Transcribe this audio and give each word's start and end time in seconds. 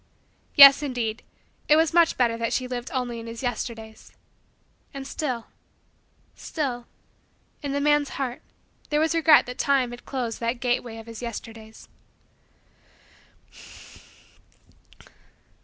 Yes, 0.55 0.81
indeed, 0.81 1.21
it 1.69 1.75
was 1.75 1.93
much 1.93 2.17
better 2.17 2.35
that 2.35 2.53
she 2.53 2.67
lived 2.67 2.89
only 2.91 3.19
in 3.19 3.27
his 3.27 3.43
Yesterdays. 3.43 4.11
And 4.95 5.05
still 5.07 5.45
still 6.33 6.87
in 7.61 7.71
the 7.71 7.79
man's 7.79 8.17
heart 8.17 8.41
there 8.89 8.99
was 8.99 9.13
regret 9.13 9.45
that 9.45 9.59
Time 9.59 9.91
had 9.91 10.03
closed 10.07 10.39
that 10.39 10.59
gateway 10.59 10.97
of 10.97 11.05
his 11.05 11.21
Yesterdays. 11.21 11.87